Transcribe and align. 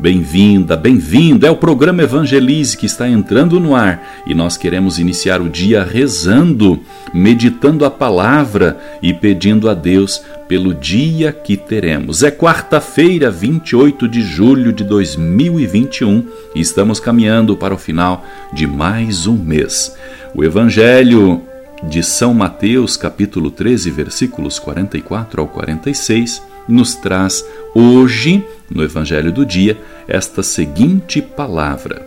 Bem-vinda, 0.00 0.78
bem-vindo! 0.78 1.44
É 1.44 1.50
o 1.50 1.56
programa 1.56 2.02
Evangelize 2.02 2.74
que 2.74 2.86
está 2.86 3.06
entrando 3.06 3.60
no 3.60 3.76
ar 3.76 4.22
e 4.26 4.32
nós 4.32 4.56
queremos 4.56 4.98
iniciar 4.98 5.42
o 5.42 5.48
dia 5.50 5.84
rezando, 5.84 6.80
meditando 7.12 7.84
a 7.84 7.90
palavra 7.90 8.78
e 9.02 9.12
pedindo 9.12 9.68
a 9.68 9.74
Deus 9.74 10.22
pelo 10.48 10.72
dia 10.72 11.34
que 11.34 11.54
teremos. 11.54 12.22
É 12.22 12.30
quarta-feira, 12.30 13.30
28 13.30 14.08
de 14.08 14.22
julho 14.22 14.72
de 14.72 14.84
2021 14.84 16.26
e 16.54 16.62
estamos 16.62 16.98
caminhando 16.98 17.54
para 17.54 17.74
o 17.74 17.78
final 17.78 18.24
de 18.54 18.66
mais 18.66 19.26
um 19.26 19.36
mês. 19.36 19.94
O 20.34 20.42
Evangelho 20.42 21.42
de 21.82 22.02
São 22.02 22.32
Mateus, 22.32 22.96
capítulo 22.96 23.50
13, 23.50 23.90
versículos 23.90 24.58
44 24.58 25.42
ao 25.42 25.46
46, 25.46 26.42
nos 26.66 26.94
traz 26.94 27.44
hoje, 27.74 28.42
no 28.70 28.84
Evangelho 28.84 29.32
do 29.32 29.44
dia, 29.44 29.76
esta 30.06 30.42
seguinte 30.42 31.20
palavra. 31.20 32.06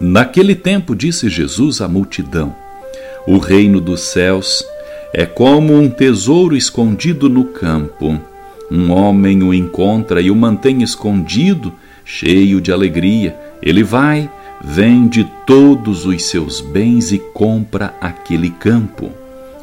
Naquele 0.00 0.54
tempo 0.54 0.94
disse 0.96 1.28
Jesus 1.28 1.80
à 1.80 1.86
multidão: 1.86 2.54
O 3.26 3.38
reino 3.38 3.80
dos 3.80 4.00
céus 4.00 4.64
é 5.12 5.26
como 5.26 5.74
um 5.74 5.88
tesouro 5.88 6.56
escondido 6.56 7.28
no 7.28 7.44
campo. 7.44 8.18
Um 8.70 8.92
homem 8.92 9.42
o 9.42 9.52
encontra 9.52 10.20
e 10.20 10.30
o 10.30 10.36
mantém 10.36 10.82
escondido, 10.82 11.72
cheio 12.04 12.60
de 12.60 12.72
alegria. 12.72 13.36
Ele 13.60 13.82
vai, 13.82 14.30
vende 14.62 15.28
todos 15.46 16.06
os 16.06 16.22
seus 16.22 16.60
bens 16.60 17.12
e 17.12 17.18
compra 17.18 17.94
aquele 18.00 18.50
campo. 18.50 19.19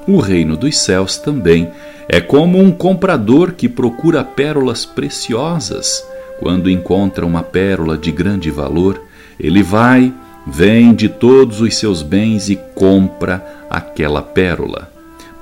O 0.08 0.20
reino 0.20 0.56
dos 0.56 0.78
céus 0.78 1.18
também 1.18 1.70
é 2.08 2.22
como 2.22 2.60
um 2.60 2.72
comprador 2.72 3.54
que 3.54 3.68
procura 3.68 4.24
pérolas 4.24 4.86
preciosas. 4.86 6.04
Quando 6.40 6.70
encontra 6.70 7.26
uma 7.26 7.44
pérola 7.44 7.98
de 7.98 8.12
grande 8.12 8.50
valor, 8.50 9.02
ele 9.40 9.62
vai, 9.62 10.14
vende 10.46 11.10
todos 11.10 11.60
os 11.60 11.76
seus 11.76 12.02
bens 12.02 12.50
e 12.50 12.56
compra 12.74 13.66
aquela 13.70 14.22
pérola. 14.22 14.92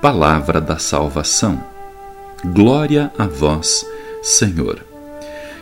Palavra 0.02 0.59
da 0.59 0.77
salvação. 0.77 1.61
Glória 2.44 3.11
a 3.17 3.27
vós, 3.27 3.85
Senhor. 4.23 4.79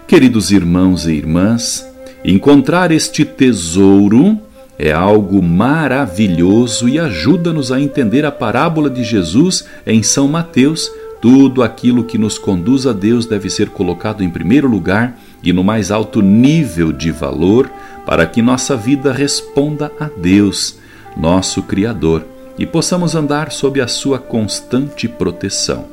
Queridos 0.07 0.51
irmãos 0.51 1.07
e 1.07 1.13
irmãs, 1.13 1.85
Encontrar 2.25 2.89
este 2.89 3.25
tesouro 3.25 4.39
é 4.83 4.91
algo 4.91 5.41
maravilhoso 5.41 6.89
e 6.89 6.99
ajuda-nos 6.99 7.71
a 7.71 7.79
entender 7.79 8.25
a 8.25 8.31
parábola 8.31 8.89
de 8.89 9.01
Jesus 9.01 9.63
em 9.87 10.03
São 10.03 10.27
Mateus. 10.27 10.91
Tudo 11.21 11.63
aquilo 11.63 12.03
que 12.03 12.17
nos 12.17 12.37
conduz 12.37 12.85
a 12.85 12.91
Deus 12.91 13.25
deve 13.25 13.49
ser 13.49 13.69
colocado 13.69 14.21
em 14.21 14.29
primeiro 14.29 14.67
lugar 14.67 15.17
e 15.41 15.53
no 15.53 15.63
mais 15.63 15.89
alto 15.89 16.21
nível 16.21 16.91
de 16.91 17.11
valor 17.11 17.71
para 18.05 18.25
que 18.25 18.41
nossa 18.41 18.75
vida 18.75 19.13
responda 19.13 19.89
a 19.97 20.09
Deus, 20.17 20.77
nosso 21.15 21.63
Criador, 21.63 22.25
e 22.59 22.65
possamos 22.65 23.15
andar 23.15 23.53
sob 23.53 23.79
a 23.79 23.87
sua 23.87 24.19
constante 24.19 25.07
proteção. 25.07 25.92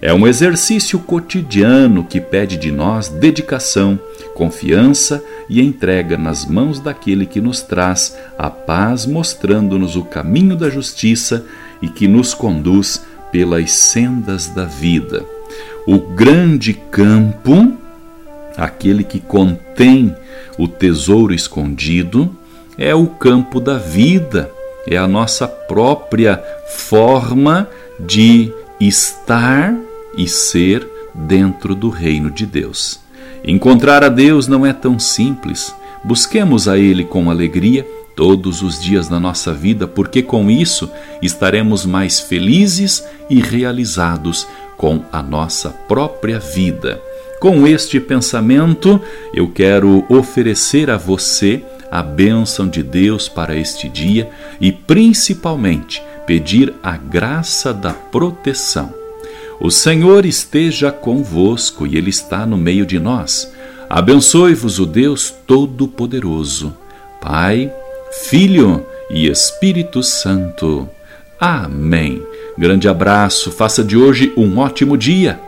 É 0.00 0.14
um 0.14 0.28
exercício 0.28 0.98
cotidiano 1.00 2.04
que 2.04 2.20
pede 2.20 2.56
de 2.56 2.70
nós 2.70 3.08
dedicação, 3.08 3.98
confiança 4.32 5.22
e 5.48 5.60
entrega 5.60 6.16
nas 6.16 6.46
mãos 6.46 6.78
daquele 6.78 7.26
que 7.26 7.40
nos 7.40 7.62
traz 7.62 8.16
a 8.38 8.48
paz, 8.48 9.04
mostrando-nos 9.06 9.96
o 9.96 10.04
caminho 10.04 10.54
da 10.54 10.70
justiça 10.70 11.44
e 11.82 11.88
que 11.88 12.06
nos 12.06 12.32
conduz 12.32 13.02
pelas 13.32 13.72
sendas 13.72 14.46
da 14.46 14.64
vida. 14.64 15.24
O 15.84 15.98
grande 15.98 16.74
campo, 16.74 17.76
aquele 18.56 19.02
que 19.02 19.18
contém 19.18 20.14
o 20.56 20.68
tesouro 20.68 21.34
escondido, 21.34 22.36
é 22.76 22.94
o 22.94 23.06
campo 23.06 23.58
da 23.58 23.78
vida, 23.78 24.48
é 24.86 24.96
a 24.96 25.08
nossa 25.08 25.48
própria 25.48 26.40
forma 26.68 27.68
de 27.98 28.52
estar 28.80 29.74
e 30.18 30.28
ser 30.28 30.86
dentro 31.14 31.74
do 31.74 31.88
reino 31.88 32.30
de 32.30 32.44
Deus. 32.44 33.00
Encontrar 33.44 34.02
a 34.02 34.08
Deus 34.08 34.48
não 34.48 34.66
é 34.66 34.72
tão 34.72 34.98
simples. 34.98 35.74
Busquemos 36.04 36.68
a 36.68 36.76
Ele 36.76 37.04
com 37.04 37.30
alegria 37.30 37.86
todos 38.16 38.62
os 38.62 38.82
dias 38.82 39.08
da 39.08 39.20
nossa 39.20 39.54
vida, 39.54 39.86
porque 39.86 40.22
com 40.22 40.50
isso 40.50 40.90
estaremos 41.22 41.86
mais 41.86 42.18
felizes 42.18 43.04
e 43.30 43.40
realizados 43.40 44.46
com 44.76 45.04
a 45.12 45.22
nossa 45.22 45.70
própria 45.70 46.40
vida. 46.40 47.00
Com 47.40 47.64
este 47.64 48.00
pensamento, 48.00 49.00
eu 49.32 49.48
quero 49.48 50.04
oferecer 50.08 50.90
a 50.90 50.96
você 50.96 51.62
a 51.90 52.02
bênção 52.02 52.68
de 52.68 52.82
Deus 52.82 53.28
para 53.28 53.56
este 53.56 53.88
dia 53.88 54.28
e, 54.60 54.72
principalmente, 54.72 56.02
pedir 56.26 56.74
a 56.82 56.96
graça 56.96 57.72
da 57.72 57.92
proteção 57.92 58.92
o 59.60 59.70
Senhor 59.70 60.24
esteja 60.24 60.92
convosco 60.92 61.86
e 61.86 61.96
Ele 61.96 62.10
está 62.10 62.46
no 62.46 62.56
meio 62.56 62.86
de 62.86 62.98
nós. 62.98 63.52
Abençoe-vos 63.90 64.78
o 64.78 64.86
Deus 64.86 65.34
Todo-Poderoso, 65.46 66.76
Pai, 67.20 67.72
Filho 68.28 68.86
e 69.10 69.26
Espírito 69.26 70.02
Santo. 70.02 70.88
Amém. 71.40 72.22
Grande 72.56 72.88
abraço, 72.88 73.50
faça 73.50 73.82
de 73.82 73.96
hoje 73.96 74.32
um 74.36 74.58
ótimo 74.58 74.96
dia. 74.96 75.47